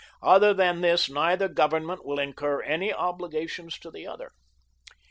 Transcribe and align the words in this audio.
Other 0.23 0.51
than 0.51 0.81
this 0.81 1.11
neither 1.11 1.47
government 1.47 2.03
will 2.03 2.17
incur 2.17 2.63
any 2.63 2.91
obligations 2.91 3.77
to 3.77 3.91
the 3.91 4.07
other. 4.07 4.31